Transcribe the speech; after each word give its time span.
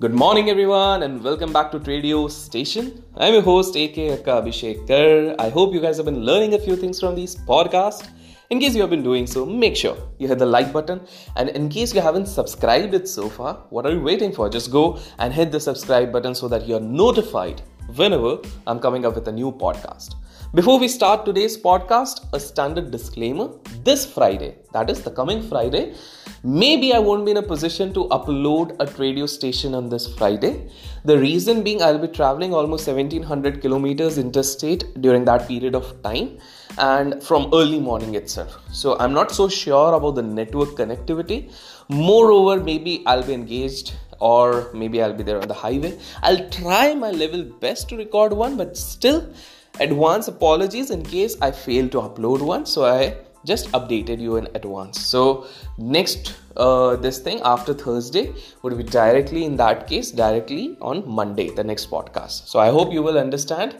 Good 0.00 0.14
morning, 0.14 0.48
everyone, 0.48 1.02
and 1.02 1.22
welcome 1.22 1.52
back 1.52 1.70
to 1.72 1.78
Radio 1.80 2.26
Station. 2.26 3.04
I'm 3.18 3.34
your 3.34 3.42
host, 3.42 3.76
AK 3.76 3.98
Akka 3.98 5.36
I 5.38 5.50
hope 5.50 5.74
you 5.74 5.80
guys 5.82 5.98
have 5.98 6.06
been 6.06 6.24
learning 6.24 6.54
a 6.54 6.58
few 6.58 6.74
things 6.74 6.98
from 6.98 7.14
these 7.14 7.36
podcasts. 7.36 8.08
In 8.48 8.60
case 8.60 8.74
you 8.74 8.80
have 8.80 8.88
been 8.88 9.02
doing 9.02 9.26
so, 9.26 9.44
make 9.44 9.76
sure 9.76 9.98
you 10.18 10.26
hit 10.26 10.38
the 10.38 10.46
like 10.46 10.72
button. 10.72 11.02
And 11.36 11.50
in 11.50 11.68
case 11.68 11.94
you 11.94 12.00
haven't 12.00 12.28
subscribed 12.28 12.94
it 12.94 13.08
so 13.08 13.28
far, 13.28 13.66
what 13.68 13.84
are 13.84 13.92
you 13.92 14.00
waiting 14.00 14.32
for? 14.32 14.48
Just 14.48 14.72
go 14.72 14.98
and 15.18 15.34
hit 15.34 15.52
the 15.52 15.60
subscribe 15.60 16.10
button 16.10 16.34
so 16.34 16.48
that 16.48 16.66
you're 16.66 16.80
notified 16.80 17.60
whenever 17.96 18.38
I'm 18.66 18.78
coming 18.78 19.04
up 19.04 19.14
with 19.14 19.26
a 19.28 19.32
new 19.32 19.50
podcast. 19.52 20.14
Before 20.54 20.78
we 20.78 20.88
start 20.88 21.24
today's 21.24 21.56
podcast, 21.56 22.26
a 22.32 22.40
standard 22.40 22.90
disclaimer. 22.90 23.50
This 23.84 24.04
Friday, 24.04 24.56
that 24.72 24.90
is 24.90 25.02
the 25.02 25.10
coming 25.10 25.42
Friday, 25.42 25.94
maybe 26.42 26.92
I 26.92 26.98
won't 26.98 27.24
be 27.24 27.30
in 27.30 27.36
a 27.36 27.42
position 27.42 27.92
to 27.94 28.04
upload 28.08 28.76
a 28.80 28.86
radio 28.98 29.26
station 29.26 29.74
on 29.74 29.88
this 29.88 30.12
Friday. 30.14 30.68
The 31.04 31.18
reason 31.18 31.62
being, 31.62 31.82
I'll 31.82 31.98
be 31.98 32.08
traveling 32.08 32.52
almost 32.52 32.86
1700 32.86 33.60
kilometers 33.60 34.18
interstate 34.18 35.00
during 35.00 35.24
that 35.26 35.46
period 35.48 35.74
of 35.74 36.02
time 36.02 36.38
and 36.78 37.22
from 37.22 37.48
early 37.52 37.80
morning 37.80 38.14
itself. 38.14 38.58
So 38.72 38.98
I'm 38.98 39.12
not 39.12 39.30
so 39.30 39.48
sure 39.48 39.94
about 39.94 40.16
the 40.16 40.22
network 40.22 40.70
connectivity. 40.70 41.52
Moreover, 41.88 42.62
maybe 42.62 43.02
I'll 43.06 43.22
be 43.22 43.34
engaged 43.34 43.94
or 44.20 44.70
maybe 44.74 45.02
I'll 45.02 45.14
be 45.14 45.22
there 45.22 45.40
on 45.40 45.48
the 45.48 45.54
highway. 45.54 45.98
I'll 46.22 46.48
try 46.50 46.94
my 46.94 47.10
level 47.10 47.42
best 47.42 47.88
to 47.88 47.96
record 47.96 48.32
one, 48.32 48.56
but 48.56 48.76
still 48.76 49.32
advance 49.80 50.28
apologies 50.28 50.90
in 50.90 51.02
case 51.02 51.36
I 51.40 51.50
fail 51.50 51.88
to 51.88 51.98
upload 51.98 52.42
one. 52.42 52.66
So 52.66 52.84
I 52.84 53.16
just 53.44 53.70
updated 53.72 54.20
you 54.20 54.36
in 54.36 54.48
advance. 54.54 55.00
So 55.00 55.46
next 55.78 56.34
uh, 56.56 56.96
this 56.96 57.18
thing 57.18 57.40
after 57.42 57.72
Thursday 57.72 58.34
would 58.62 58.76
be 58.76 58.84
directly 58.84 59.44
in 59.44 59.56
that 59.56 59.86
case 59.86 60.10
directly 60.10 60.76
on 60.80 61.08
Monday 61.08 61.50
the 61.50 61.64
next 61.64 61.90
podcast. 61.90 62.48
So 62.48 62.58
I 62.58 62.70
hope 62.70 62.92
you 62.92 63.02
will 63.02 63.18
understand. 63.18 63.76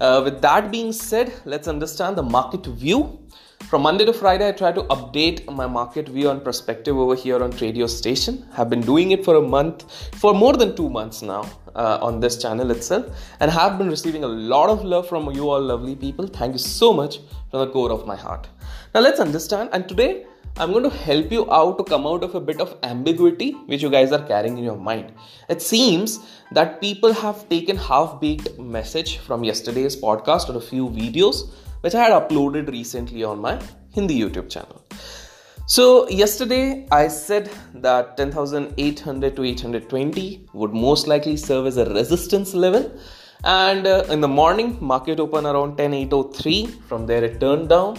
Uh, 0.00 0.22
with 0.24 0.40
that 0.40 0.70
being 0.70 0.92
said, 0.92 1.32
let's 1.44 1.68
understand 1.68 2.16
the 2.16 2.22
market 2.22 2.66
view. 2.66 3.18
From 3.70 3.82
Monday 3.82 4.04
to 4.04 4.12
Friday, 4.12 4.48
I 4.48 4.50
try 4.50 4.72
to 4.72 4.82
update 4.94 5.48
my 5.48 5.64
market 5.64 6.08
view 6.08 6.30
and 6.30 6.42
perspective 6.42 6.96
over 6.96 7.14
here 7.14 7.40
on 7.40 7.52
Radio 7.58 7.86
Station. 7.86 8.44
Have 8.54 8.68
been 8.68 8.80
doing 8.80 9.12
it 9.12 9.24
for 9.24 9.36
a 9.36 9.40
month, 9.40 9.84
for 10.16 10.34
more 10.34 10.54
than 10.54 10.74
two 10.74 10.90
months 10.90 11.22
now 11.22 11.48
uh, 11.76 11.98
on 12.02 12.18
this 12.18 12.36
channel 12.42 12.72
itself, 12.72 13.06
and 13.38 13.48
have 13.48 13.78
been 13.78 13.88
receiving 13.88 14.24
a 14.24 14.26
lot 14.26 14.70
of 14.70 14.84
love 14.84 15.08
from 15.08 15.30
you 15.30 15.48
all 15.48 15.60
lovely 15.60 15.94
people. 15.94 16.26
Thank 16.26 16.54
you 16.54 16.58
so 16.58 16.92
much 16.92 17.20
from 17.52 17.60
the 17.60 17.68
core 17.68 17.92
of 17.92 18.08
my 18.08 18.16
heart. 18.16 18.48
Now 18.92 19.02
let's 19.02 19.20
understand, 19.20 19.70
and 19.72 19.88
today 19.88 20.26
I'm 20.56 20.72
going 20.72 20.82
to 20.82 20.90
help 20.90 21.30
you 21.30 21.48
out 21.52 21.78
to 21.78 21.84
come 21.84 22.08
out 22.08 22.24
of 22.24 22.34
a 22.34 22.40
bit 22.40 22.60
of 22.60 22.76
ambiguity 22.82 23.52
which 23.66 23.82
you 23.82 23.88
guys 23.88 24.10
are 24.10 24.26
carrying 24.26 24.58
in 24.58 24.64
your 24.64 24.76
mind. 24.76 25.12
It 25.48 25.62
seems 25.62 26.18
that 26.50 26.80
people 26.80 27.12
have 27.12 27.48
taken 27.48 27.76
half-baked 27.76 28.58
message 28.58 29.18
from 29.18 29.44
yesterday's 29.44 29.94
podcast 29.96 30.48
or 30.48 30.56
a 30.56 30.60
few 30.60 30.88
videos 30.88 31.50
which 31.80 31.94
I 31.94 32.02
had 32.04 32.12
uploaded 32.12 32.70
recently 32.70 33.24
on 33.24 33.38
my 33.40 33.60
Hindi 33.90 34.18
YouTube 34.18 34.48
channel. 34.50 34.84
So 35.66 36.08
yesterday 36.08 36.86
I 36.90 37.08
said 37.08 37.50
that 37.74 38.16
10,800 38.16 39.36
to 39.36 39.44
820 39.44 40.48
would 40.52 40.72
most 40.72 41.06
likely 41.06 41.36
serve 41.36 41.66
as 41.66 41.76
a 41.76 41.86
resistance 41.92 42.54
level 42.54 42.90
and 43.44 43.86
uh, 43.86 44.04
in 44.10 44.20
the 44.20 44.28
morning 44.28 44.76
market 44.80 45.20
open 45.20 45.46
around 45.46 45.76
10803 45.78 46.66
from 46.88 47.06
there 47.06 47.24
it 47.24 47.40
turned 47.40 47.68
down 47.68 47.96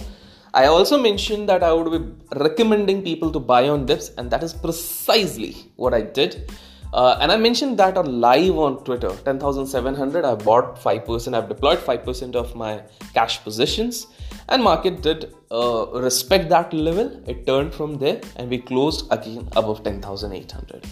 I 0.54 0.66
also 0.66 1.02
mentioned 1.02 1.48
that 1.48 1.64
I 1.64 1.72
would 1.72 1.90
be 1.92 2.38
recommending 2.38 3.04
people 3.04 3.32
to 3.32 3.40
buy 3.40 3.70
on 3.70 3.86
dips, 3.86 4.12
and 4.18 4.30
that 4.32 4.44
is 4.44 4.54
precisely 4.54 5.72
what 5.78 5.94
I 5.94 6.02
did. 6.02 6.52
Uh, 6.94 7.18
and 7.22 7.32
I 7.32 7.38
mentioned 7.38 7.78
that 7.78 7.98
on 7.98 8.20
live 8.20 8.58
on 8.58 8.84
Twitter 8.84 9.16
10,700. 9.24 10.26
I 10.26 10.36
bought 10.36 10.76
5%, 10.76 11.34
I've 11.34 11.48
deployed 11.48 11.80
5% 11.80 12.36
of 12.36 12.56
my 12.56 12.82
cash 13.14 13.42
positions, 13.44 14.08
and 14.50 14.62
market 14.62 15.02
did 15.02 15.34
uh, 15.52 15.88
respect 15.94 16.50
that 16.50 16.74
level. 16.74 17.22
It 17.28 17.48
turned 17.48 17.74
from 17.74 17.98
there, 17.98 18.20
and 18.36 18.50
we 18.50 18.58
closed 18.58 19.06
again 19.10 19.48
above 19.56 19.84
10,800. 19.84 20.86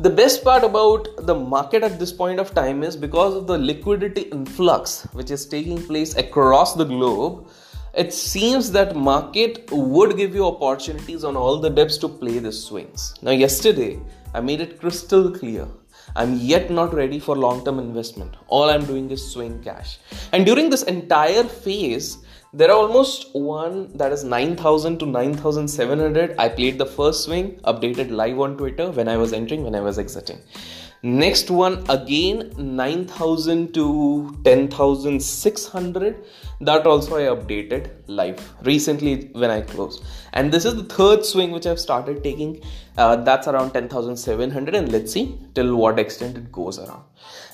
The 0.00 0.10
best 0.10 0.42
part 0.42 0.64
about 0.64 1.08
the 1.26 1.34
market 1.34 1.82
at 1.82 1.98
this 1.98 2.12
point 2.12 2.40
of 2.40 2.54
time 2.54 2.82
is 2.82 2.96
because 2.96 3.34
of 3.34 3.46
the 3.46 3.56
liquidity 3.56 4.22
influx 4.22 5.06
which 5.12 5.30
is 5.30 5.46
taking 5.46 5.80
place 5.80 6.16
across 6.16 6.74
the 6.74 6.84
globe 6.84 7.48
it 7.94 8.12
seems 8.12 8.72
that 8.72 8.96
market 8.96 9.70
would 9.70 10.16
give 10.16 10.34
you 10.34 10.46
opportunities 10.46 11.24
on 11.24 11.36
all 11.36 11.60
the 11.60 11.68
dips 11.68 11.98
to 11.98 12.08
play 12.08 12.38
the 12.38 12.50
swings 12.50 13.14
now 13.20 13.30
yesterday 13.30 14.00
i 14.34 14.40
made 14.40 14.60
it 14.60 14.80
crystal 14.80 15.30
clear. 15.30 15.66
I'm 16.16 16.34
yet 16.36 16.70
not 16.70 16.94
ready 16.94 17.18
for 17.20 17.36
long 17.36 17.64
term 17.64 17.78
investment. 17.78 18.36
All 18.48 18.68
i'm 18.70 18.84
doing 18.84 19.10
is 19.10 19.26
swing 19.32 19.62
cash. 19.62 19.98
And 20.32 20.46
during 20.46 20.70
this 20.70 20.82
entire 20.82 21.44
phase 21.44 22.18
there 22.54 22.70
are 22.70 22.76
almost 22.76 23.34
one 23.34 23.96
that 23.96 24.12
is 24.12 24.24
9000 24.24 24.98
to 24.98 25.06
9700 25.06 26.34
i 26.38 26.46
played 26.56 26.76
the 26.76 26.84
first 26.84 27.24
swing 27.24 27.46
updated 27.72 28.10
live 28.10 28.38
on 28.46 28.58
twitter 28.58 28.90
when 28.90 29.08
i 29.08 29.16
was 29.16 29.32
entering 29.32 29.64
when 29.64 29.74
i 29.74 29.80
was 29.80 29.98
exiting 29.98 30.38
next 31.02 31.50
one 31.50 31.84
again 31.88 32.52
9000 32.56 33.74
to 33.74 34.36
10600 34.44 36.24
that 36.60 36.86
also 36.86 37.16
i 37.16 37.22
updated 37.22 37.90
live 38.06 38.40
recently 38.62 39.28
when 39.32 39.50
i 39.50 39.60
closed. 39.60 40.04
And 40.32 40.52
this 40.52 40.64
is 40.64 40.76
the 40.76 40.84
third 40.84 41.24
swing 41.24 41.50
which 41.50 41.66
i've 41.66 41.80
started 41.80 42.22
taking. 42.22 42.62
Uh, 42.96 43.16
that's 43.16 43.48
around 43.48 43.72
10700 43.72 44.76
and 44.76 44.92
let's 44.92 45.12
see 45.12 45.36
till 45.54 45.74
what 45.74 45.98
extent 45.98 46.36
it 46.36 46.52
goes 46.52 46.78
around. 46.78 47.02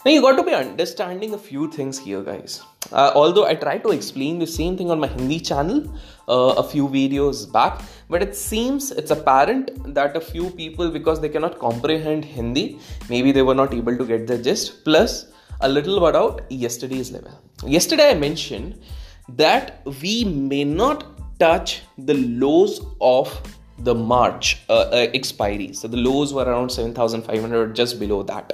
Now 0.05 0.11
you 0.11 0.21
got 0.21 0.37
to 0.37 0.43
be 0.43 0.53
understanding 0.53 1.33
a 1.33 1.39
few 1.39 1.71
things 1.71 1.99
here 1.99 2.23
guys. 2.23 2.61
Uh, 2.93 3.13
although 3.15 3.47
i 3.47 3.55
try 3.55 3.79
to 3.79 3.93
explain 3.93 4.39
the 4.39 4.47
same 4.47 4.77
thing 4.77 4.91
on 4.91 5.01
my 5.01 5.07
hindi 5.07 5.41
channel 5.41 5.83
uh, 6.29 6.55
a 6.59 6.63
few 6.63 6.87
videos 6.87 7.51
back 7.51 7.81
but 8.09 8.23
it 8.23 8.35
seems 8.35 8.91
it's 8.91 9.11
apparent 9.11 9.95
that 9.95 10.17
a 10.17 10.21
few 10.21 10.51
people 10.51 10.91
because 10.91 11.21
they 11.21 11.29
cannot 11.29 11.59
comprehend 11.59 12.25
hindi 12.25 12.79
maybe 13.09 13.33
they 13.33 13.43
were 13.43 13.55
not 13.55 13.75
able 13.75 13.97
to 13.97 14.05
get 14.05 14.27
the 14.27 14.39
gist. 14.39 14.85
Plus 14.85 15.27
a 15.61 15.69
little 15.69 15.99
about 15.99 16.43
yesterday's 16.51 17.11
level. 17.13 17.33
Yesterday 17.67 18.11
i 18.11 18.15
mentioned 18.15 18.81
that 19.29 19.83
we 20.03 20.25
may 20.25 20.65
not 20.65 21.05
touch 21.39 21.83
the 21.99 22.15
lows 22.15 22.81
of 23.01 23.41
the 23.81 23.95
march 23.95 24.61
uh, 24.69 24.89
uh, 24.93 25.07
expiry. 25.15 25.73
So 25.73 25.87
the 25.87 25.97
lows 25.97 26.35
were 26.35 26.45
around 26.45 26.71
7500 26.71 27.75
just 27.75 28.01
below 28.01 28.23
that. 28.25 28.53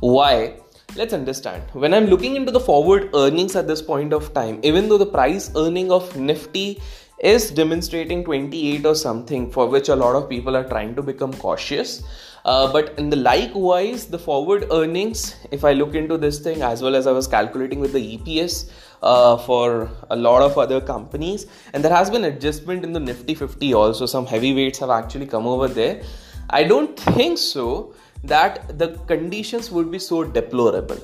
Why? 0.00 0.54
Let's 0.96 1.12
understand. 1.12 1.62
When 1.72 1.94
i'm 1.94 2.06
looking 2.06 2.36
into 2.36 2.52
the 2.52 2.60
forward 2.60 3.10
earnings 3.14 3.54
at 3.56 3.66
this 3.66 3.80
point 3.80 4.12
of 4.12 4.32
time 4.34 4.58
even 4.62 4.88
though 4.88 4.98
the 4.98 5.06
price 5.06 5.50
earning 5.56 5.92
of 5.92 6.16
nifty 6.16 6.80
is 7.20 7.50
demonstrating 7.50 8.24
28 8.24 8.86
or 8.86 8.94
something 8.94 9.50
for 9.50 9.68
which 9.68 9.88
a 9.88 9.96
lot 9.96 10.16
of 10.16 10.28
people 10.28 10.56
are 10.56 10.68
trying 10.68 10.94
to 10.94 11.02
become 11.02 11.32
cautious. 11.34 12.02
Uh, 12.44 12.72
but 12.72 12.98
in 12.98 13.10
the 13.10 13.16
likewise 13.16 14.06
the 14.06 14.18
forward 14.18 14.66
earnings 14.72 15.36
if 15.50 15.62
i 15.62 15.74
look 15.74 15.94
into 15.94 16.16
this 16.16 16.38
thing 16.38 16.62
as 16.62 16.80
well 16.80 16.96
as 16.96 17.06
i 17.06 17.12
was 17.12 17.26
calculating 17.26 17.80
with 17.80 17.92
the 17.92 18.16
eps 18.16 18.70
uh, 19.02 19.36
for 19.36 19.90
a 20.10 20.16
lot 20.16 20.42
of 20.42 20.56
other 20.56 20.80
companies 20.80 21.46
and 21.72 21.84
there 21.84 21.94
has 21.94 22.10
been 22.10 22.24
adjustment 22.24 22.84
in 22.84 22.92
the 22.92 23.00
nifty 23.00 23.34
50 23.34 23.74
also. 23.74 24.06
Some 24.06 24.26
heavyweights 24.26 24.78
have 24.78 24.90
actually 24.90 25.26
come 25.26 25.46
over 25.46 25.68
there. 25.68 26.02
I 26.50 26.64
don't 26.64 26.98
think 26.98 27.38
so 27.38 27.94
that 28.24 28.78
the 28.78 28.98
conditions 29.06 29.70
would 29.70 29.90
be 29.90 29.98
so 29.98 30.24
deplorable 30.24 30.98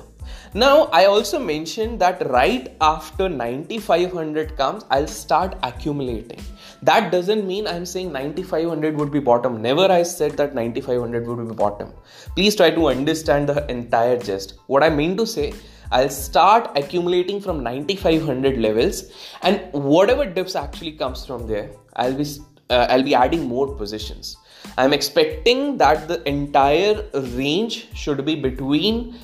now, 0.57 0.85
I 0.85 1.05
also 1.05 1.37
mentioned 1.37 1.99
that 2.01 2.27
right 2.31 2.75
after 2.81 3.29
9500 3.29 4.57
comes, 4.57 4.85
I'll 4.89 5.05
start 5.05 5.55
accumulating. 5.61 6.39
That 6.81 7.11
doesn't 7.11 7.45
mean 7.45 7.67
I'm 7.67 7.85
saying 7.85 8.11
9500 8.11 8.97
would 8.97 9.11
be 9.11 9.19
bottom. 9.19 9.61
Never 9.61 9.83
I 9.91 10.01
said 10.01 10.31
that 10.37 10.55
9500 10.55 11.27
would 11.27 11.47
be 11.47 11.53
bottom. 11.53 11.93
Please 12.35 12.55
try 12.55 12.71
to 12.71 12.87
understand 12.87 13.47
the 13.49 13.69
entire 13.69 14.17
gist. 14.17 14.55
What 14.65 14.81
I 14.81 14.89
mean 14.89 15.15
to 15.17 15.27
say, 15.27 15.53
I'll 15.91 16.09
start 16.09 16.71
accumulating 16.75 17.39
from 17.39 17.61
9500 17.61 18.57
levels, 18.57 19.11
and 19.43 19.61
whatever 19.73 20.25
dips 20.25 20.55
actually 20.55 20.93
comes 20.93 21.23
from 21.23 21.45
there, 21.45 21.69
I'll 21.95 22.15
be 22.15 22.25
uh, 22.71 22.87
I'll 22.89 23.03
be 23.03 23.13
adding 23.13 23.47
more 23.47 23.75
positions. 23.75 24.37
I'm 24.75 24.91
expecting 24.91 25.77
that 25.77 26.07
the 26.07 26.27
entire 26.27 27.05
range 27.13 27.89
should 27.93 28.25
be 28.25 28.35
between 28.35 29.15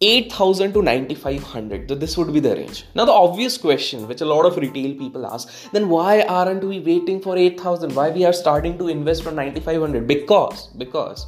8000 0.00 0.72
to 0.74 0.82
9500 0.82 1.88
so 1.88 1.94
this 1.96 2.16
would 2.16 2.32
be 2.32 2.40
the 2.40 2.54
range. 2.54 2.84
Now 2.94 3.04
the 3.04 3.12
obvious 3.12 3.58
question 3.58 4.06
which 4.06 4.20
a 4.20 4.24
lot 4.24 4.46
of 4.46 4.56
retail 4.56 4.96
people 4.96 5.26
ask 5.26 5.70
then 5.72 5.88
why 5.88 6.22
aren't 6.22 6.62
we 6.62 6.78
waiting 6.78 7.20
for 7.20 7.36
8000 7.36 7.94
why 7.94 8.10
we 8.10 8.24
are 8.24 8.32
starting 8.32 8.78
to 8.78 8.88
invest 8.88 9.24
from 9.24 9.34
9500 9.34 10.06
because 10.06 10.68
because 10.78 11.26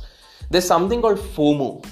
there's 0.51 0.67
something 0.67 1.01
called 1.01 1.19
fomo 1.19 1.85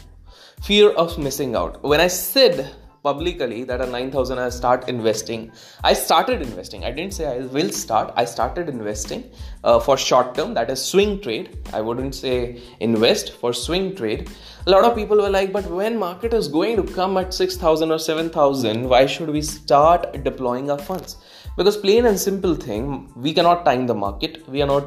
fear 0.62 0.90
of 0.90 1.18
missing 1.18 1.54
out. 1.56 1.82
When 1.82 2.00
i 2.00 2.06
said 2.06 2.70
publicly 3.08 3.64
that 3.64 3.80
at 3.80 3.90
9000 3.90 4.38
I 4.38 4.48
start 4.50 4.88
investing. 4.88 5.50
I 5.90 5.92
started 5.92 6.42
investing. 6.42 6.84
I 6.84 6.90
didn't 6.90 7.14
say 7.18 7.26
I 7.26 7.38
will 7.56 7.70
start. 7.70 8.12
I 8.22 8.24
started 8.24 8.68
investing 8.68 9.24
uh, 9.64 9.78
for 9.80 9.96
short 9.96 10.34
term, 10.34 10.54
that 10.54 10.70
is 10.70 10.84
swing 10.84 11.20
trade. 11.20 11.46
I 11.72 11.80
wouldn't 11.80 12.14
say 12.14 12.60
invest 12.80 13.32
for 13.40 13.52
swing 13.52 13.94
trade. 13.96 14.30
A 14.66 14.70
lot 14.70 14.84
of 14.84 14.94
people 14.94 15.18
were 15.24 15.30
like, 15.30 15.52
but 15.52 15.66
when 15.70 15.98
market 15.98 16.34
is 16.34 16.48
going 16.48 16.76
to 16.76 16.84
come 16.94 17.16
at 17.16 17.34
6000 17.34 17.90
or 17.90 17.98
7000, 17.98 18.88
why 18.88 19.06
should 19.06 19.30
we 19.30 19.42
start 19.42 20.24
deploying 20.24 20.70
our 20.70 20.78
funds? 20.78 21.16
Because 21.56 21.76
plain 21.76 22.06
and 22.06 22.18
simple 22.18 22.54
thing, 22.54 23.10
we 23.16 23.32
cannot 23.32 23.64
time 23.64 23.86
the 23.86 23.94
market. 23.94 24.48
We 24.48 24.62
are 24.62 24.66
not 24.66 24.84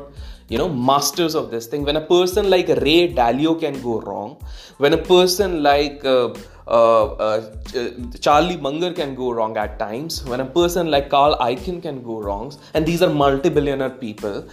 you 0.51 0.57
know 0.59 0.69
masters 0.87 1.33
of 1.39 1.49
this 1.51 1.67
thing 1.71 1.83
when 1.87 1.97
a 1.99 2.05
person 2.13 2.49
like 2.53 2.69
ray 2.85 3.01
dalio 3.19 3.51
can 3.61 3.75
go 3.83 3.93
wrong 4.07 4.31
when 4.83 4.93
a 4.97 5.01
person 5.11 5.63
like 5.67 6.03
uh, 6.13 6.27
Uh, 6.71 7.07
uh, 7.27 7.53
uh, 7.75 7.89
charlie 8.21 8.55
munger 8.55 8.93
can 8.93 9.13
go 9.13 9.29
wrong 9.31 9.57
at 9.57 9.77
times. 9.77 10.23
When 10.23 10.39
a 10.39 10.45
person 10.45 10.89
like 10.89 11.09
carl 11.09 11.35
icahn 11.41 11.81
can 11.81 12.01
go 12.01 12.21
wrong 12.21 12.53
and 12.73 12.85
these 12.85 13.01
are 13.01 13.09
multi-billionaire 13.09 13.89
people. 13.89 14.47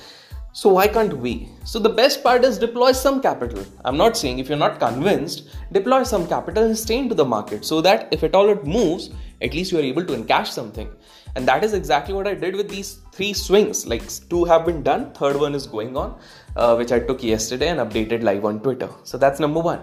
So 0.52 0.70
why 0.70 0.88
can't 0.88 1.16
we? 1.18 1.48
So 1.64 1.78
the 1.78 1.90
best 2.00 2.24
part 2.24 2.44
is 2.44 2.58
deploy 2.58 2.90
some 2.90 3.22
capital. 3.22 3.64
I'm 3.84 3.96
not 3.96 4.16
saying 4.16 4.40
if 4.40 4.48
you're 4.48 4.58
not 4.58 4.80
convinced 4.80 5.56
deploy 5.70 6.02
some 6.02 6.26
capital 6.26 6.64
and 6.64 6.76
stay 6.76 6.98
into 6.98 7.14
the 7.14 7.24
market 7.24 7.64
so 7.64 7.80
that 7.82 8.08
if 8.10 8.24
at 8.24 8.34
all 8.34 8.48
it 8.48 8.64
moves 8.64 9.10
at 9.40 9.54
least 9.54 9.70
you 9.70 9.78
are 9.78 9.88
able 9.92 10.04
to 10.04 10.16
encash 10.16 10.48
something. 10.48 10.90
And 11.36 11.46
that 11.46 11.62
is 11.62 11.72
exactly 11.72 12.14
what 12.14 12.26
i 12.26 12.34
did 12.34 12.56
with 12.56 12.68
these 12.68 12.98
three 13.12 13.32
swings. 13.32 13.86
Like 13.86 14.02
two 14.28 14.44
have 14.44 14.66
been 14.66 14.82
done 14.82 15.12
third 15.12 15.36
one 15.36 15.54
is 15.54 15.68
going 15.68 15.96
on 15.96 16.18
uh, 16.56 16.74
which 16.74 16.90
i 16.90 16.98
took 16.98 17.22
yesterday 17.22 17.68
and 17.68 17.78
updated 17.78 18.24
live 18.24 18.44
on 18.44 18.58
twitter. 18.58 18.90
So 19.04 19.18
that's 19.18 19.38
number 19.38 19.60
one 19.60 19.82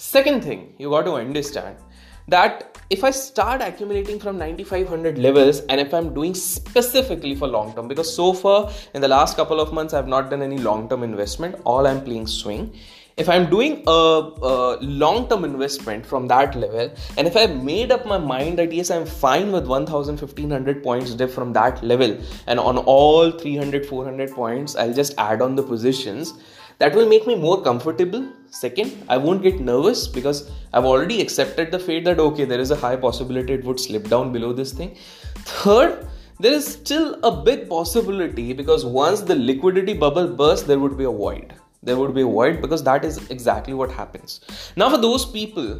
second 0.00 0.42
thing 0.42 0.60
you 0.78 0.88
got 0.88 1.04
to 1.04 1.12
understand 1.12 1.76
that 2.26 2.78
if 2.88 3.04
I 3.04 3.10
start 3.10 3.60
accumulating 3.60 4.18
from 4.18 4.38
9500 4.38 5.18
levels 5.18 5.60
and 5.68 5.78
if 5.78 5.92
I'm 5.92 6.14
doing 6.14 6.34
specifically 6.34 7.34
for 7.34 7.46
long 7.46 7.74
term, 7.74 7.86
because 7.86 8.14
so 8.14 8.32
far 8.32 8.70
in 8.94 9.02
the 9.02 9.08
last 9.08 9.36
couple 9.36 9.60
of 9.60 9.72
months 9.72 9.92
I've 9.92 10.08
not 10.08 10.30
done 10.30 10.40
any 10.40 10.56
long 10.56 10.88
term 10.88 11.02
investment, 11.02 11.60
all 11.64 11.86
I'm 11.86 12.02
playing 12.02 12.26
swing 12.26 12.72
if 13.16 13.28
i'm 13.28 13.48
doing 13.50 13.82
a, 13.86 13.90
a 13.90 14.78
long 14.80 15.28
term 15.28 15.44
investment 15.44 16.04
from 16.04 16.28
that 16.28 16.54
level 16.54 16.92
and 17.16 17.26
if 17.26 17.36
i 17.36 17.46
made 17.46 17.90
up 17.90 18.06
my 18.06 18.18
mind 18.18 18.58
that 18.58 18.72
yes 18.72 18.90
i'm 18.90 19.06
fine 19.06 19.52
with 19.52 19.66
1000 19.66 20.20
1500 20.20 20.82
points 20.82 21.14
diff 21.14 21.32
from 21.32 21.52
that 21.52 21.82
level 21.82 22.16
and 22.46 22.60
on 22.60 22.78
all 22.78 23.30
300 23.30 23.86
400 23.86 24.30
points 24.32 24.76
i'll 24.76 24.94
just 24.94 25.14
add 25.18 25.42
on 25.42 25.54
the 25.54 25.62
positions 25.62 26.34
that 26.80 26.94
will 26.94 27.06
make 27.06 27.26
me 27.26 27.34
more 27.34 27.62
comfortable. 27.62 28.22
Second 28.58 29.04
i 29.14 29.16
won't 29.24 29.42
get 29.42 29.60
nervous 29.60 30.06
because 30.08 30.38
i've 30.72 30.86
already 30.92 31.20
accepted 31.24 31.70
the 31.70 31.78
fate 31.78 32.06
that 32.06 32.18
okay 32.26 32.46
there 32.52 32.62
is 32.66 32.70
a 32.76 32.78
high 32.84 32.96
possibility 32.96 33.52
it 33.52 33.64
would 33.64 33.78
slip 33.78 34.08
down 34.08 34.32
below 34.32 34.52
this 34.52 34.72
thing. 34.72 34.96
Third 35.50 36.06
there 36.40 36.52
is 36.52 36.66
still 36.66 37.18
a 37.22 37.30
big 37.30 37.68
possibility 37.68 38.52
because 38.54 38.86
once 38.86 39.20
the 39.20 39.36
liquidity 39.36 39.92
bubble 39.92 40.28
bursts 40.42 40.66
there 40.66 40.78
would 40.78 40.96
be 40.96 41.04
a 41.04 41.10
void 41.10 41.52
there 41.82 41.96
would 41.96 42.14
be 42.14 42.22
a 42.22 42.26
void 42.26 42.60
because 42.60 42.82
that 42.84 43.04
is 43.04 43.30
exactly 43.30 43.74
what 43.74 43.90
happens. 43.90 44.40
Now, 44.76 44.90
for 44.90 44.98
those 44.98 45.24
people 45.24 45.78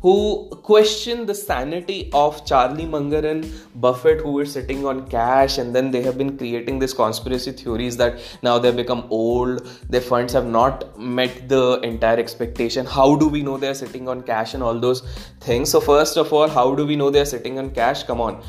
who 0.00 0.48
question 0.64 1.26
the 1.26 1.34
sanity 1.34 2.10
of 2.12 2.44
Charlie 2.44 2.86
Munger 2.86 3.18
and 3.18 3.48
Buffett, 3.76 4.20
who 4.20 4.32
were 4.32 4.44
sitting 4.44 4.84
on 4.84 5.06
cash, 5.08 5.58
and 5.58 5.74
then 5.74 5.92
they 5.92 6.02
have 6.02 6.18
been 6.18 6.36
creating 6.36 6.80
these 6.80 6.92
conspiracy 6.92 7.52
theories 7.52 7.96
that 7.98 8.18
now 8.42 8.58
they've 8.58 8.74
become 8.74 9.06
old, 9.10 9.64
their 9.88 10.00
funds 10.00 10.32
have 10.32 10.46
not 10.46 10.98
met 10.98 11.48
the 11.48 11.78
entire 11.84 12.18
expectation. 12.18 12.84
How 12.84 13.14
do 13.14 13.28
we 13.28 13.42
know 13.42 13.58
they're 13.58 13.74
sitting 13.74 14.08
on 14.08 14.22
cash 14.22 14.54
and 14.54 14.62
all 14.62 14.80
those 14.80 15.02
things? 15.40 15.70
So, 15.70 15.80
first 15.80 16.16
of 16.16 16.32
all, 16.32 16.48
how 16.48 16.74
do 16.74 16.84
we 16.84 16.96
know 16.96 17.10
they're 17.10 17.24
sitting 17.24 17.58
on 17.58 17.70
cash? 17.70 18.02
Come 18.02 18.20
on 18.20 18.42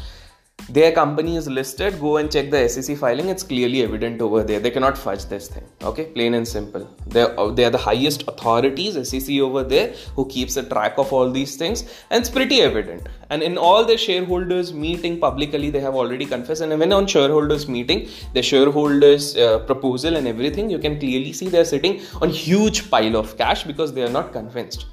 their 0.70 0.92
company 0.92 1.36
is 1.36 1.48
listed. 1.48 2.00
Go 2.00 2.18
and 2.18 2.32
check 2.32 2.50
the 2.50 2.68
sec 2.68 2.98
filing. 2.98 3.30
It's 3.30 3.44
clearly 3.44 3.84
evident 3.84 4.22
over 4.22 4.44
there. 4.44 4.60
They 4.60 4.72
cannot 4.72 4.98
fudge 4.98 5.26
this 5.26 5.48
thing. 5.48 5.64
Okay? 5.82 6.06
Plain 6.06 6.34
and 6.36 6.48
simple. 6.48 6.88
They're, 7.08 7.38
uh, 7.40 7.52
they're 7.52 7.70
the 7.70 7.78
highest 7.78 8.24
authorities 8.28 8.96
sec 9.10 9.30
over 9.40 9.64
there 9.64 9.94
who 10.16 10.26
keeps 10.28 10.58
a 10.58 10.64
track 10.64 10.98
of 10.98 11.12
all 11.12 11.30
these 11.30 11.56
things. 11.56 11.84
And 12.10 12.22
it's 12.22 12.30
pretty 12.30 12.62
evident. 12.62 13.08
And 13.30 13.44
in 13.44 13.58
all 13.58 13.84
their 13.84 13.98
shareholders 13.98 14.74
meeting 14.74 15.20
publicly 15.20 15.70
they 15.70 15.80
have 15.80 15.96
already 15.96 16.26
confessed. 16.26 16.62
And 16.62 16.72
even 16.72 16.94
on 16.94 17.08
shareholders 17.08 17.68
meeting 17.68 18.08
the 18.34 18.42
shareholders 18.42 19.36
uh, 19.36 19.60
proposal 19.60 20.16
and 20.16 20.28
everything 20.28 20.70
you 20.70 20.80
can 20.80 21.00
clearly 21.00 21.34
see 21.34 21.48
they're 21.48 21.66
sitting 21.66 22.02
on 22.22 22.30
huge 22.30 22.90
pile 22.90 23.16
of 23.18 23.38
cash 23.38 23.64
because 23.64 23.94
they 23.94 24.04
are 24.04 24.10
not 24.10 24.32
convinced 24.32 24.86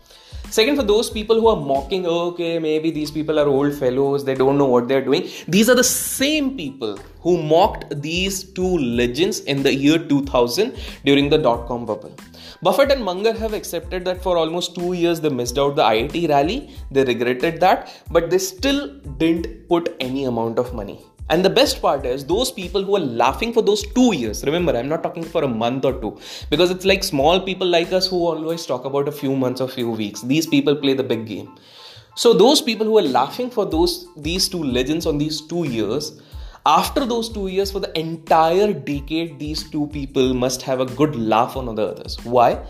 Second, 0.50 0.76
for 0.76 0.82
those 0.82 1.08
people 1.08 1.40
who 1.40 1.46
are 1.46 1.56
mocking, 1.56 2.06
okay, 2.06 2.58
maybe 2.58 2.90
these 2.90 3.10
people 3.10 3.38
are 3.38 3.46
old 3.46 3.72
fellows, 3.72 4.24
they 4.24 4.34
don't 4.34 4.58
know 4.58 4.66
what 4.66 4.88
they're 4.88 5.04
doing. 5.04 5.28
These 5.46 5.68
are 5.70 5.76
the 5.76 5.84
same 5.84 6.56
people 6.56 6.98
who 7.20 7.40
mocked 7.40 8.02
these 8.02 8.42
two 8.42 8.78
legends 8.78 9.40
in 9.40 9.62
the 9.62 9.72
year 9.72 9.98
2000 9.98 10.74
during 11.04 11.28
the 11.28 11.38
dot 11.38 11.68
com 11.68 11.86
bubble. 11.86 12.12
Buffett 12.62 12.90
and 12.90 13.04
Munger 13.04 13.32
have 13.32 13.54
accepted 13.54 14.04
that 14.04 14.22
for 14.22 14.36
almost 14.36 14.74
two 14.74 14.92
years 14.92 15.20
they 15.20 15.30
missed 15.30 15.56
out 15.56 15.76
the 15.76 15.82
IIT 15.82 16.28
rally. 16.28 16.70
They 16.90 17.04
regretted 17.04 17.60
that, 17.60 17.92
but 18.10 18.28
they 18.28 18.38
still 18.38 18.98
didn't 19.18 19.68
put 19.68 19.94
any 20.00 20.24
amount 20.24 20.58
of 20.58 20.74
money. 20.74 20.98
And 21.30 21.44
the 21.44 21.50
best 21.50 21.80
part 21.80 22.04
is 22.04 22.26
those 22.26 22.50
people 22.50 22.82
who 22.82 22.96
are 22.96 23.06
laughing 23.24 23.52
for 23.52 23.62
those 23.62 23.82
two 23.94 24.12
years. 24.14 24.44
Remember, 24.44 24.76
I'm 24.76 24.88
not 24.88 25.04
talking 25.04 25.22
for 25.22 25.44
a 25.44 25.48
month 25.48 25.84
or 25.84 25.92
two 25.92 26.18
because 26.50 26.72
it's 26.72 26.84
like 26.84 27.04
small 27.04 27.40
people 27.40 27.68
like 27.68 27.92
us 27.92 28.08
who 28.08 28.16
always 28.16 28.66
talk 28.66 28.84
about 28.84 29.06
a 29.06 29.12
few 29.12 29.36
months 29.36 29.60
or 29.60 29.68
few 29.68 29.92
weeks. 29.92 30.22
These 30.22 30.48
people 30.48 30.74
play 30.74 30.94
the 30.94 31.04
big 31.04 31.26
game. 31.26 31.54
So 32.16 32.32
those 32.34 32.60
people 32.60 32.84
who 32.84 32.98
are 32.98 33.08
laughing 33.18 33.48
for 33.48 33.64
those 33.64 34.08
these 34.16 34.48
two 34.48 34.62
legends 34.62 35.06
on 35.06 35.18
these 35.18 35.40
two 35.40 35.64
years, 35.68 36.20
after 36.66 37.06
those 37.06 37.28
two 37.28 37.46
years, 37.46 37.70
for 37.70 37.78
the 37.78 37.96
entire 37.98 38.72
decade, 38.72 39.38
these 39.38 39.62
two 39.70 39.86
people 39.92 40.34
must 40.34 40.62
have 40.62 40.80
a 40.80 40.86
good 40.86 41.14
laugh 41.14 41.56
on 41.56 41.74
the 41.76 41.86
others. 41.86 42.18
Why? 42.24 42.60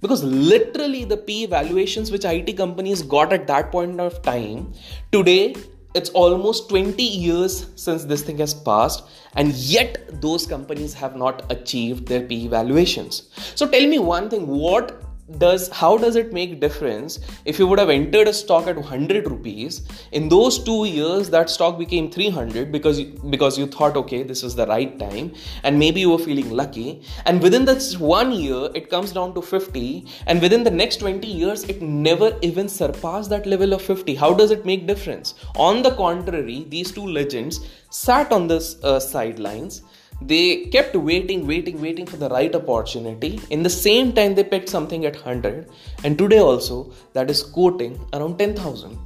Because 0.00 0.22
literally 0.22 1.04
the 1.04 1.16
P 1.16 1.46
valuations 1.46 2.12
which 2.12 2.24
IT 2.24 2.56
companies 2.56 3.02
got 3.02 3.32
at 3.32 3.46
that 3.48 3.72
point 3.72 3.98
of 3.98 4.22
time, 4.22 4.72
today 5.10 5.54
it's 5.94 6.10
almost 6.10 6.68
20 6.68 7.02
years 7.02 7.66
since 7.76 8.04
this 8.04 8.22
thing 8.22 8.38
has 8.38 8.52
passed 8.52 9.04
and 9.36 9.52
yet 9.52 10.20
those 10.20 10.46
companies 10.46 10.92
have 10.92 11.16
not 11.16 11.50
achieved 11.52 12.08
their 12.08 12.22
PE 12.26 12.48
valuations. 12.48 13.28
So 13.54 13.68
tell 13.68 13.86
me 13.86 13.98
one 14.00 14.28
thing 14.28 14.46
what 14.46 15.00
does 15.38 15.68
how 15.70 15.96
does 15.96 16.16
it 16.16 16.32
make 16.32 16.60
difference? 16.60 17.18
If 17.44 17.58
you 17.58 17.66
would 17.66 17.78
have 17.78 17.88
entered 17.88 18.28
a 18.28 18.32
stock 18.32 18.66
at 18.66 18.76
100 18.76 19.30
rupees 19.30 19.82
in 20.12 20.28
those 20.28 20.62
2 20.62 20.84
years 20.84 21.30
that 21.30 21.48
stock 21.48 21.78
became 21.78 22.10
300 22.10 22.70
because 22.70 23.02
because 23.34 23.58
you 23.58 23.66
thought 23.66 23.96
okay 23.96 24.22
this 24.22 24.42
is 24.42 24.54
the 24.54 24.66
right 24.66 24.98
time 24.98 25.32
and 25.62 25.78
maybe 25.78 26.00
you 26.00 26.10
were 26.10 26.18
feeling 26.18 26.50
lucky. 26.50 27.02
And 27.24 27.40
within 27.40 27.64
this 27.64 27.98
one 27.98 28.32
year 28.32 28.68
it 28.74 28.90
comes 28.90 29.12
down 29.12 29.34
to 29.34 29.42
50 29.42 30.06
and 30.26 30.42
within 30.42 30.62
the 30.62 30.70
next 30.70 30.98
20 30.98 31.26
years 31.26 31.64
it 31.64 31.80
never 31.80 32.36
even 32.42 32.68
surpassed 32.68 33.30
that 33.30 33.46
level 33.46 33.72
of 33.72 33.80
50 33.80 34.14
how 34.14 34.34
does 34.34 34.50
it 34.50 34.66
make 34.66 34.86
difference? 34.86 35.34
On 35.56 35.82
the 35.82 35.92
contrary 35.92 36.66
these 36.68 36.92
two 36.92 37.06
legends 37.06 37.60
sat 37.88 38.30
on 38.30 38.46
the 38.46 38.60
uh, 38.82 39.00
sidelines 39.00 39.82
they 40.26 40.66
kept 40.66 40.96
waiting, 40.96 41.46
waiting, 41.46 41.80
waiting 41.80 42.06
for 42.06 42.16
the 42.16 42.28
right 42.28 42.54
opportunity. 42.54 43.40
In 43.50 43.62
the 43.62 43.70
same 43.70 44.12
time, 44.12 44.34
they 44.34 44.44
picked 44.44 44.68
something 44.68 45.04
at 45.06 45.14
100, 45.14 45.68
and 46.02 46.16
today 46.16 46.38
also 46.38 46.92
that 47.12 47.30
is 47.30 47.42
quoting 47.42 47.98
around 48.12 48.38
10,000. 48.38 48.98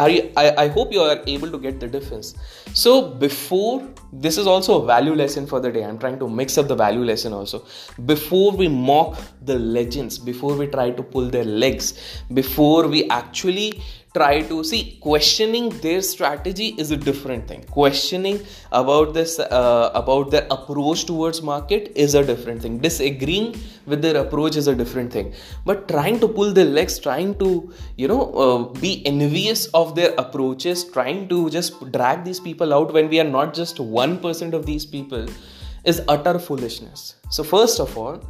I, 0.00 0.54
I 0.56 0.68
hope 0.68 0.92
you 0.92 1.00
are 1.00 1.20
able 1.26 1.50
to 1.50 1.58
get 1.58 1.78
the 1.78 1.86
difference. 1.86 2.34
So, 2.72 3.10
before 3.10 3.86
this 4.12 4.38
is 4.38 4.46
also 4.46 4.82
a 4.82 4.86
value 4.86 5.14
lesson 5.14 5.46
for 5.46 5.60
the 5.60 5.70
day, 5.70 5.84
I'm 5.84 5.98
trying 5.98 6.18
to 6.20 6.28
mix 6.28 6.56
up 6.56 6.68
the 6.68 6.74
value 6.74 7.04
lesson 7.04 7.34
also. 7.34 7.66
Before 8.06 8.52
we 8.52 8.68
mock 8.68 9.20
the 9.42 9.58
legends, 9.58 10.18
before 10.18 10.54
we 10.54 10.68
try 10.68 10.90
to 10.90 11.02
pull 11.02 11.28
their 11.28 11.44
legs, 11.44 12.22
before 12.32 12.88
we 12.88 13.08
actually 13.10 13.82
try 14.12 14.42
to 14.42 14.64
see 14.64 14.98
questioning 15.00 15.68
their 15.82 16.02
strategy 16.02 16.74
is 16.78 16.90
a 16.90 16.96
different 16.96 17.46
thing. 17.46 17.62
Questioning 17.70 18.40
about 18.72 19.14
this 19.14 19.38
uh, 19.38 19.90
about 19.94 20.30
their 20.32 20.46
approach 20.50 21.04
towards 21.04 21.42
market 21.42 21.92
is 21.94 22.14
a 22.14 22.24
different 22.24 22.62
thing. 22.62 22.78
Disagreeing 22.78 23.54
with 23.86 24.02
their 24.02 24.16
approach 24.16 24.56
is 24.56 24.66
a 24.66 24.74
different 24.74 25.12
thing. 25.12 25.32
But 25.64 25.86
trying 25.88 26.18
to 26.20 26.28
pull 26.28 26.52
their 26.52 26.64
legs 26.64 26.98
trying 26.98 27.36
to 27.38 27.72
you 27.96 28.08
know 28.08 28.32
uh, 28.32 28.80
be 28.80 29.06
envious 29.06 29.66
of 29.66 29.94
their 29.94 30.12
approaches 30.18 30.84
trying 30.84 31.28
to 31.28 31.48
just 31.50 31.92
drag 31.92 32.24
these 32.24 32.40
people 32.40 32.74
out 32.74 32.92
when 32.92 33.08
we 33.08 33.20
are 33.20 33.30
not 33.38 33.54
just 33.54 33.76
1% 33.76 34.52
of 34.52 34.66
these 34.66 34.86
people 34.86 35.26
is 35.84 36.02
utter 36.08 36.38
foolishness. 36.38 37.14
So 37.30 37.44
first 37.44 37.78
of 37.78 37.96
all 37.96 38.20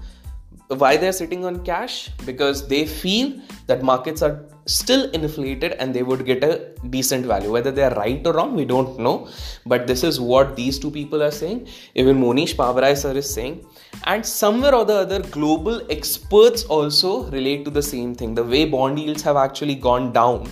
why 0.69 0.97
they're 0.97 1.13
sitting 1.13 1.45
on 1.45 1.65
cash? 1.65 2.11
Because 2.25 2.69
they 2.69 2.87
feel 2.87 3.41
that 3.67 3.83
markets 3.83 4.23
are 4.23 4.45
still 4.79 5.11
inflated 5.11 5.73
and 5.73 5.95
they 5.95 6.03
would 6.03 6.25
get 6.25 6.45
a 6.45 6.73
decent 6.89 7.27
value. 7.27 7.50
Whether 7.50 7.71
they're 7.71 7.95
right 7.95 8.27
or 8.27 8.33
wrong 8.33 8.55
we 8.55 8.65
don't 8.65 8.99
know. 8.99 9.29
But 9.67 9.87
this 9.87 10.03
is 10.05 10.21
what 10.21 10.57
these 10.57 10.79
two 10.79 10.91
people 10.91 11.23
are 11.23 11.31
saying. 11.31 11.69
Even 11.95 12.21
mohnish 12.21 12.55
pabrai 12.57 12.97
sir 12.97 13.12
is 13.12 13.33
saying. 13.33 13.65
And 14.05 14.25
somewhere 14.25 14.75
or 14.75 14.85
the 14.85 14.99
other 15.05 15.21
global 15.21 15.81
experts 15.91 16.65
also 16.65 17.25
relate 17.31 17.65
to 17.65 17.71
the 17.71 17.83
same 17.83 18.15
thing. 18.15 18.35
The 18.35 18.45
way 18.45 18.65
bond 18.65 18.99
yields 18.99 19.23
have 19.23 19.37
actually 19.37 19.75
gone 19.75 20.12
down. 20.12 20.49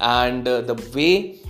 And 0.00 0.46
uh, 0.46 0.60
the 0.62 0.74
way 0.94 1.42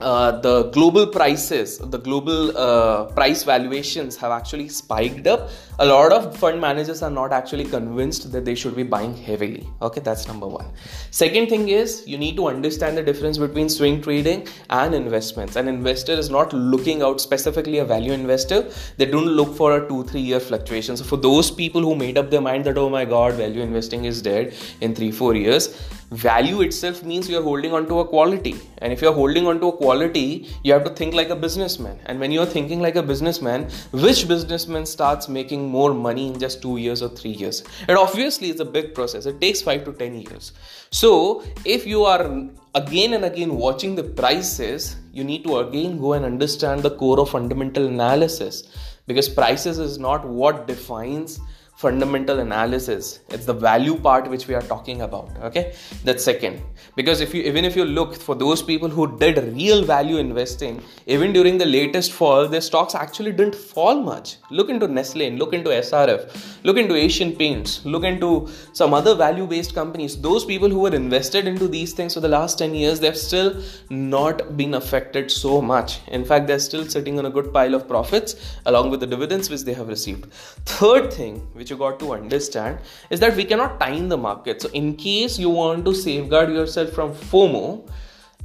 uh, 0.00 0.40
the 0.40 0.64
global 0.70 1.06
prices, 1.06 1.78
the 1.78 1.98
global 1.98 2.56
uh, 2.56 3.04
price 3.14 3.44
valuations 3.44 4.16
have 4.16 4.30
actually 4.30 4.68
spiked 4.68 5.26
up. 5.26 5.48
A 5.78 5.84
lot 5.84 6.10
of 6.10 6.34
fund 6.34 6.58
managers 6.58 7.02
are 7.02 7.10
not 7.10 7.34
actually 7.34 7.64
convinced 7.66 8.32
that 8.32 8.46
they 8.46 8.54
should 8.54 8.74
be 8.74 8.82
buying 8.82 9.14
heavily. 9.14 9.68
Okay, 9.82 10.00
that's 10.00 10.26
number 10.26 10.46
one. 10.46 10.64
Second 11.10 11.50
thing 11.50 11.68
is 11.68 12.02
you 12.06 12.16
need 12.16 12.34
to 12.36 12.46
understand 12.48 12.96
the 12.96 13.02
difference 13.02 13.36
between 13.36 13.68
swing 13.68 14.00
trading 14.00 14.48
and 14.70 14.94
investments. 14.94 15.54
An 15.54 15.68
investor 15.68 16.12
is 16.12 16.30
not 16.30 16.54
looking 16.54 17.02
out 17.02 17.20
specifically 17.20 17.76
a 17.76 17.84
value 17.84 18.12
investor, 18.12 18.70
they 18.96 19.04
don't 19.04 19.26
look 19.26 19.54
for 19.54 19.76
a 19.76 19.86
two, 19.86 20.04
three 20.04 20.22
year 20.22 20.40
fluctuation. 20.40 20.96
So, 20.96 21.04
for 21.04 21.18
those 21.18 21.50
people 21.50 21.82
who 21.82 21.94
made 21.94 22.16
up 22.16 22.30
their 22.30 22.40
mind 22.40 22.64
that, 22.64 22.78
oh 22.78 22.88
my 22.88 23.04
god, 23.04 23.34
value 23.34 23.60
investing 23.60 24.06
is 24.06 24.22
dead 24.22 24.54
in 24.80 24.94
three, 24.94 25.12
four 25.12 25.34
years, 25.34 25.76
value 26.10 26.60
itself 26.60 27.02
means 27.02 27.28
you're 27.28 27.42
holding 27.42 27.72
on 27.72 27.86
to 27.88 27.98
a 27.98 28.06
quality 28.06 28.54
and 28.78 28.92
if 28.92 29.02
you're 29.02 29.12
holding 29.12 29.44
on 29.48 29.58
to 29.58 29.66
a 29.66 29.72
quality 29.72 30.48
you 30.62 30.72
have 30.72 30.84
to 30.84 30.90
think 30.90 31.12
like 31.12 31.30
a 31.30 31.34
businessman 31.34 31.98
and 32.06 32.20
when 32.20 32.30
you're 32.30 32.46
thinking 32.46 32.80
like 32.80 32.94
a 32.94 33.02
businessman 33.02 33.68
which 33.90 34.28
businessman 34.28 34.86
starts 34.86 35.28
making 35.28 35.65
more 35.66 35.92
money 35.94 36.28
in 36.28 36.38
just 36.38 36.62
2 36.62 36.76
years 36.76 37.02
or 37.02 37.08
3 37.08 37.30
years. 37.30 37.62
It 37.88 37.96
obviously 37.96 38.50
is 38.50 38.60
a 38.60 38.64
big 38.64 38.94
process. 38.94 39.26
It 39.26 39.40
takes 39.40 39.62
5 39.62 39.84
to 39.84 39.92
10 39.92 40.14
years. 40.20 40.52
So 40.90 41.42
if 41.64 41.86
you 41.86 42.04
are 42.04 42.48
again 42.74 43.14
and 43.14 43.24
again 43.24 43.56
watching 43.56 43.94
the 43.94 44.04
prices 44.04 44.96
you 45.12 45.24
need 45.24 45.44
to 45.44 45.58
again 45.58 45.98
go 45.98 46.12
and 46.12 46.24
understand 46.24 46.82
the 46.82 46.90
core 46.90 47.20
of 47.20 47.30
fundamental 47.30 47.86
analysis. 47.86 48.64
Because 49.06 49.28
prices 49.28 49.78
is 49.78 49.98
not 49.98 50.26
what 50.28 50.66
defines 50.66 51.40
fundamental 51.76 52.38
analysis. 52.40 53.20
It's 53.28 53.44
the 53.44 53.52
value 53.52 53.96
part 53.96 54.28
which 54.30 54.48
we 54.48 54.54
are 54.54 54.62
talking 54.62 55.02
about 55.02 55.28
okay? 55.42 55.74
That's 56.04 56.24
second. 56.24 56.62
Because 56.94 57.20
if 57.20 57.34
you 57.34 57.42
even 57.42 57.66
if 57.66 57.76
you 57.76 57.84
look 57.84 58.14
for 58.16 58.34
those 58.34 58.62
people 58.62 58.88
who 58.88 59.18
did 59.18 59.36
real 59.54 59.84
value 59.84 60.16
investing 60.16 60.82
even 61.06 61.34
during 61.34 61.58
the 61.58 61.66
latest 61.66 62.12
fall 62.12 62.48
their 62.48 62.62
stocks 62.62 62.94
actually 62.94 63.32
didn't 63.32 63.54
fall 63.54 64.00
much. 64.00 64.36
Look 64.50 64.70
into 64.70 64.88
nestle 64.88 65.30
look 65.32 65.52
into 65.52 65.70
srf 65.70 66.22
look 66.64 66.78
into 66.78 66.94
asian 66.94 67.34
paints 67.36 67.84
look 67.84 68.04
into 68.04 68.48
some 68.72 68.94
other 68.94 69.14
value 69.14 69.46
based 69.46 69.74
companies. 69.74 70.18
Those 70.18 70.46
people 70.46 70.70
who 70.70 70.80
were 70.80 70.94
invested 70.94 71.46
into 71.46 71.68
these 71.68 71.92
things 71.92 72.14
for 72.14 72.20
the 72.20 72.28
last 72.28 72.58
10 72.58 72.74
years 72.74 73.00
they've 73.00 73.16
still 73.16 73.62
not 73.90 74.56
been 74.56 74.74
affected 74.74 75.30
so 75.30 75.60
much. 75.60 76.00
In 76.08 76.24
fact 76.24 76.46
they're 76.46 76.58
still 76.58 76.88
sitting 76.88 77.18
on 77.18 77.26
a 77.26 77.30
good 77.30 77.52
pile 77.52 77.74
of 77.74 77.86
profits 77.86 78.34
along 78.64 78.90
with 78.90 79.00
the 79.00 79.06
dividends 79.06 79.50
which 79.50 79.64
they 79.64 79.74
have 79.74 79.88
received. 79.88 80.32
Third 80.64 81.12
thing 81.12 81.46
which 81.52 81.65
which 81.66 81.70
you 81.72 81.76
got 81.76 81.98
to 81.98 82.12
understand 82.12 82.78
is 83.10 83.20
that 83.20 83.36
we 83.36 83.44
cannot 83.44 83.80
time 83.80 84.08
the 84.08 84.16
market. 84.16 84.62
So, 84.62 84.68
in 84.72 84.94
case 84.94 85.38
you 85.38 85.50
want 85.50 85.84
to 85.86 85.94
safeguard 85.94 86.50
yourself 86.50 86.90
from 86.90 87.12
FOMO, 87.12 87.88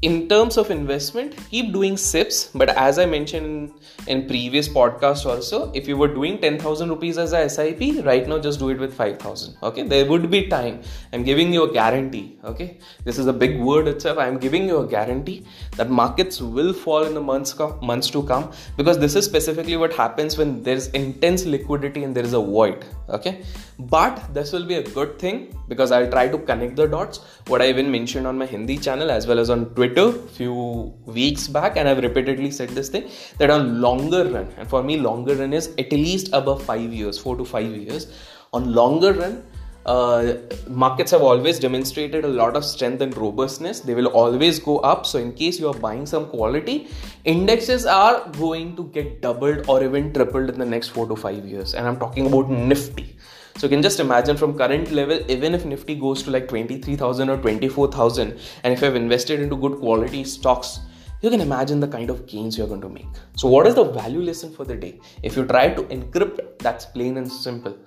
in 0.02 0.28
terms 0.28 0.58
of 0.58 0.72
investment 0.72 1.36
keep 1.50 1.72
doing 1.72 1.96
sips. 1.96 2.50
But 2.56 2.70
as 2.70 2.98
i 2.98 3.06
mentioned 3.06 3.72
in 4.08 4.28
previous 4.28 4.68
podcast 4.68 5.26
also 5.26 5.72
if 5.74 5.88
you 5.88 5.96
were 5.96 6.08
doing 6.08 6.40
10000 6.40 6.90
rupees 6.90 7.20
as 7.20 7.34
a 7.34 7.48
sip 7.48 7.82
right 8.06 8.28
now 8.28 8.40
just 8.40 8.60
do 8.60 8.70
it 8.70 8.80
with 8.80 8.94
5000 8.96 9.58
okay? 9.62 9.84
There 9.84 10.06
would 10.10 10.30
be 10.32 10.48
time. 10.48 10.82
I'm 11.14 11.24
giving 11.24 11.54
you 11.54 11.64
a 11.64 11.72
guarantee. 11.72 12.40
Okay? 12.44 12.78
This 13.04 13.20
is 13.20 13.28
a 13.28 13.34
big 13.34 13.60
word 13.60 13.88
itself. 13.88 14.18
I'm 14.18 14.40
giving 14.40 14.68
you 14.68 14.80
a 14.80 14.88
guarantee 14.88 15.46
that 15.78 15.90
markets 15.90 16.42
will 16.42 16.74
fall 16.74 17.04
in 17.04 17.14
the 17.14 17.22
months 17.22 17.56
months 17.82 18.10
to 18.10 18.24
come 18.24 18.52
because 18.78 18.98
this 18.98 19.16
is 19.16 19.26
specifically 19.26 19.78
what 19.78 19.94
happens 19.94 20.38
when 20.38 20.64
there's 20.64 20.88
intense 20.88 21.46
liquidity 21.46 22.04
and 22.04 22.16
there 22.16 22.24
is 22.24 22.34
a 22.34 22.40
void 22.40 22.86
okay? 23.12 23.44
But 23.80 24.34
this 24.34 24.52
will 24.52 24.66
be 24.66 24.76
a 24.76 24.84
good 24.84 25.20
thing 25.20 25.56
because 25.68 25.92
i'll 25.92 26.10
try 26.10 26.28
to 26.28 26.38
connect 26.38 26.76
the 26.76 26.88
dots. 26.88 27.20
What 27.48 27.62
i 27.62 27.70
even 27.70 27.92
mentioned 27.92 28.28
on 28.28 28.38
my 28.38 28.46
hindi 28.46 28.78
channel 28.78 29.12
as 29.12 29.28
well 29.28 29.40
as 29.40 29.50
on 29.50 29.66
twitter 29.76 30.12
few 30.40 30.94
weeks 31.06 31.48
back 31.48 31.78
and 31.78 31.88
i've 31.88 32.04
repeatedly 32.08 32.52
said 32.52 32.70
this 32.70 32.90
thing 32.90 33.10
that 33.38 33.50
on 33.50 33.82
longer 33.82 34.24
run 34.26 34.48
and 34.58 34.70
for 34.70 34.84
me 34.84 34.98
longer 34.98 35.36
run 35.36 35.54
is 35.54 35.74
at 35.78 35.92
least 35.92 36.30
above 36.34 36.64
5 36.64 36.94
years 36.94 37.18
4 37.18 37.38
to 37.38 37.46
5 37.46 37.66
years. 37.66 38.08
On 38.54 38.74
longer 38.74 39.14
run 39.14 39.44
uh, 39.86 40.34
markets 40.68 41.12
have 41.12 41.22
always 41.22 41.60
demonstrated 41.60 42.24
a 42.24 42.28
lot 42.28 42.56
of 42.56 42.64
strength 42.64 43.02
and 43.02 43.16
robustness 43.18 43.80
they 43.80 43.94
will 43.94 44.08
always 44.08 44.60
go 44.60 44.78
up 44.80 45.06
so 45.06 45.18
in 45.20 45.32
case 45.34 45.60
you 45.60 45.68
are 45.68 45.80
buying 45.86 46.06
some 46.06 46.28
quality 46.28 46.88
indexes 47.26 47.86
are 47.86 48.28
going 48.38 48.76
to 48.76 48.84
get 48.90 49.22
doubled 49.22 49.66
or 49.68 49.84
even 49.84 50.14
tripled 50.14 50.50
in 50.50 50.60
the 50.60 50.66
next 50.66 50.90
4 50.90 51.08
to 51.08 51.16
5 51.16 51.46
years 51.46 51.74
and 51.74 51.88
i'm 51.88 51.98
talking 51.98 52.28
about 52.28 52.50
nifty 52.50 53.16
so 53.58 53.68
you 53.68 53.70
can 53.70 53.82
just 53.82 54.00
imagine 54.00 54.38
from 54.38 54.58
current 54.58 54.92
level, 54.92 55.20
even 55.30 55.54
if 55.54 55.66
Nifty 55.66 55.96
goes 55.96 56.24
to 56.24 56.32
like 56.32 56.48
23,000 56.48 57.30
or 57.30 57.38
24,000, 57.38 58.40
and 58.64 58.74
if 58.74 58.80
you 58.80 58.86
have 58.86 58.96
invested 58.96 59.40
into 59.40 59.56
good 59.56 59.78
quality 59.80 60.24
stocks, 60.24 60.80
you 61.22 61.30
can 61.30 61.42
imagine 61.42 61.80
the 61.80 61.88
kind 61.88 62.10
of 62.10 62.26
gains 62.26 62.58
you're 62.58 62.68
going 62.68 62.82
to 62.82 62.90
make. 62.90 63.06
So, 63.36 63.48
what 63.48 63.68
is 63.68 63.76
the 63.76 63.84
value 63.84 64.22
lesson 64.22 64.52
for 64.52 64.64
the 64.64 64.76
day? 64.76 65.00
If 65.22 65.38
you 65.38 65.46
try 65.46 65.70
to 65.70 65.84
encrypt, 65.84 66.58
that's 66.58 66.86
plain 66.86 67.18
and 67.18 67.32
simple. 67.32 67.78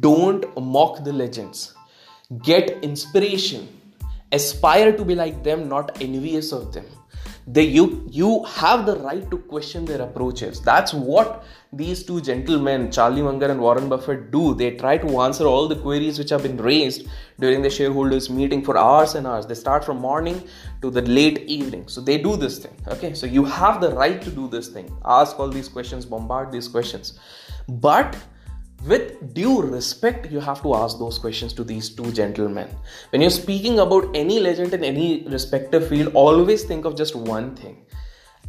Don't 0.00 0.44
mock 0.60 1.04
the 1.04 1.12
legends. 1.12 1.74
Get 2.42 2.82
inspiration. 2.82 3.68
Aspire 4.32 4.96
to 4.96 5.04
be 5.04 5.14
like 5.14 5.44
them, 5.44 5.68
not 5.68 6.00
envious 6.00 6.52
of 6.52 6.72
them. 6.72 6.86
They 7.46 7.64
you 7.64 8.08
you 8.10 8.42
have 8.44 8.86
the 8.86 8.96
right 8.96 9.30
to 9.30 9.36
question 9.36 9.84
their 9.84 10.00
approaches. 10.00 10.62
That's 10.62 10.94
what 10.94 11.44
these 11.74 12.02
two 12.02 12.22
gentlemen 12.22 12.90
charlie 12.90 13.20
munger 13.20 13.46
and 13.46 13.60
warren 13.60 13.90
buffett 13.90 14.30
do. 14.30 14.54
They 14.54 14.70
try 14.76 14.96
to 14.96 15.20
answer 15.20 15.44
all 15.44 15.68
the 15.68 15.76
queries 15.76 16.18
which 16.18 16.30
have 16.30 16.42
been 16.42 16.56
raised 16.56 17.06
during 17.38 17.60
the 17.60 17.68
shareholders 17.68 18.30
meeting 18.30 18.64
for 18.64 18.78
hours 18.78 19.14
and 19.14 19.26
hours. 19.26 19.46
They 19.46 19.54
start 19.54 19.84
from 19.84 19.98
morning 19.98 20.42
to 20.80 20.90
the 20.90 21.02
late 21.02 21.40
evening. 21.40 21.86
So 21.88 22.00
they 22.00 22.16
do 22.16 22.34
this 22.36 22.58
thing 22.58 22.74
okay? 22.88 23.12
So 23.12 23.26
you 23.26 23.44
have 23.44 23.82
the 23.82 23.90
right 23.90 24.22
to 24.22 24.30
do 24.30 24.48
this 24.48 24.68
thing. 24.68 24.90
Ask 25.04 25.38
all 25.38 25.48
these 25.48 25.68
questions 25.68 26.06
bombard 26.06 26.50
these 26.50 26.66
questions. 26.66 27.18
But 27.68 28.16
with 28.86 29.34
due 29.34 29.62
respect, 29.62 30.30
you 30.30 30.40
have 30.40 30.62
to 30.62 30.74
ask 30.74 30.98
those 30.98 31.18
questions 31.18 31.52
to 31.54 31.64
these 31.64 31.88
two 31.88 32.12
gentlemen. 32.12 32.68
When 33.10 33.20
you're 33.22 33.30
speaking 33.30 33.78
about 33.78 34.14
any 34.14 34.40
legend 34.40 34.74
in 34.74 34.84
any 34.84 35.26
respective 35.28 35.88
field, 35.88 36.14
always 36.14 36.64
think 36.64 36.84
of 36.84 36.96
just 36.96 37.16
one 37.16 37.56
thing. 37.56 37.86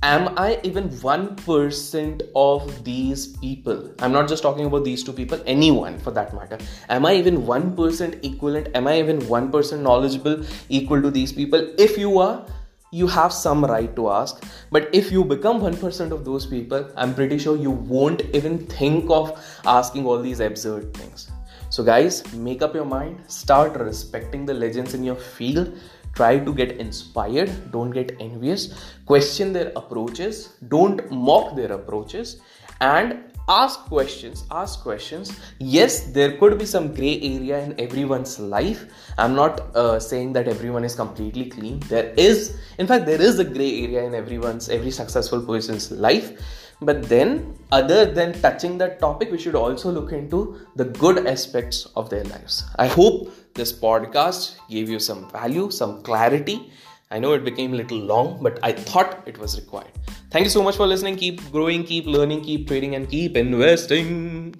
Am 0.04 0.38
I 0.38 0.60
even 0.64 0.90
1% 0.90 2.22
of 2.36 2.84
these 2.84 3.28
people? 3.38 3.92
I'm 4.00 4.12
not 4.12 4.28
just 4.28 4.44
talking 4.44 4.66
about 4.66 4.84
these 4.84 5.04
two 5.04 5.14
people, 5.14 5.42
anyone 5.46 5.98
for 6.00 6.12
that 6.12 6.34
matter. 6.34 6.58
Am 6.90 7.06
I 7.06 7.16
even 7.16 7.44
1% 7.44 8.26
equivalent? 8.26 8.70
Am 8.76 8.88
I 8.88 9.00
even 9.00 9.20
1% 9.20 9.80
knowledgeable 9.80 10.44
equal 10.70 11.02
to 11.02 11.10
these 11.10 11.32
people? 11.32 11.74
If 11.80 11.98
you 11.98 12.20
are, 12.20 12.46
you 12.96 13.08
have 13.08 13.34
some 13.34 13.66
right 13.66 13.94
to 13.96 14.10
ask. 14.10 14.44
But 14.72 14.90
if 14.94 15.12
you 15.12 15.24
become 15.24 15.60
1% 15.60 16.12
of 16.12 16.24
those 16.24 16.46
people, 16.46 16.90
I'm 16.96 17.14
pretty 17.14 17.38
sure 17.38 17.58
you 17.58 17.72
won't 17.72 18.22
even 18.34 18.58
think 18.68 19.10
of 19.10 19.34
asking 19.66 20.06
all 20.06 20.22
these 20.22 20.40
absurd 20.40 20.94
things. 20.94 21.30
So, 21.70 21.84
guys, 21.84 22.24
make 22.34 22.62
up 22.62 22.74
your 22.74 22.86
mind, 22.86 23.20
start 23.28 23.78
respecting 23.78 24.46
the 24.46 24.54
legends 24.54 24.94
in 24.94 25.04
your 25.04 25.16
field. 25.16 25.78
Try 26.14 26.40
to 26.40 26.54
get 26.54 26.78
inspired, 26.78 27.52
don't 27.72 27.92
get 27.92 28.16
envious, 28.22 28.74
question 29.06 29.52
their 29.52 29.74
approaches, 29.76 30.54
don't 30.70 31.12
mock 31.12 31.58
their 31.58 31.74
approaches, 31.74 32.40
and 32.80 33.35
ask 33.48 33.80
questions 33.82 34.44
ask 34.52 34.82
questions. 34.82 35.40
Yes 35.60 36.08
there 36.14 36.38
could 36.38 36.58
be 36.58 36.66
some 36.66 36.94
gray 36.94 37.22
area 37.22 37.64
in 37.64 37.80
everyone's 37.80 38.40
life. 38.40 38.86
I'm 39.18 39.36
not 39.36 39.76
uh, 39.76 40.00
saying 40.00 40.34
that 40.34 40.48
everyone 40.48 40.84
is 40.84 40.96
completely 40.96 41.46
clean. 41.46 41.80
There 41.82 42.14
is 42.18 42.58
in 42.80 42.88
fact 42.88 43.06
there 43.06 43.22
is 43.22 43.40
a 43.40 43.44
gray 43.44 43.84
area 43.84 44.04
in 44.04 44.16
everyone's 44.16 44.70
every 44.70 44.92
successful 44.92 45.42
person's 45.42 45.92
life. 45.92 46.32
But 46.82 47.04
then 47.04 47.56
other 47.72 48.06
than 48.06 48.34
touching 48.42 48.78
that 48.80 49.00
topic 49.00 49.32
we 49.32 49.38
should 49.38 49.56
also 49.56 49.92
look 49.92 50.12
into 50.12 50.60
the 50.76 50.86
good 50.86 51.28
aspects 51.28 51.88
of 51.96 52.10
their 52.10 52.24
lives. 52.26 52.64
I 52.78 52.88
hope 52.88 53.32
this 53.54 53.72
podcast 53.72 54.58
gave 54.70 54.90
you 54.90 55.00
some 55.00 55.30
value 55.30 55.70
some 55.72 56.02
clarity. 56.02 56.72
I 57.12 57.20
know 57.20 57.34
it 57.34 57.46
became 57.46 57.74
a 57.74 57.78
little 57.78 58.00
long, 58.00 58.40
but 58.42 58.60
I 58.64 58.72
thought 58.72 59.22
it 59.28 59.38
was 59.38 59.58
required. 59.58 59.92
Thank 60.36 60.48
you 60.48 60.50
so 60.50 60.62
much 60.62 60.76
for 60.76 60.86
listening. 60.86 61.16
Keep 61.16 61.50
growing, 61.50 61.86
keep 61.86 62.06
learning, 62.06 62.42
keep 62.42 62.68
trading, 62.68 62.94
and 62.96 63.10
keep 63.10 63.38
investing. 63.38 64.54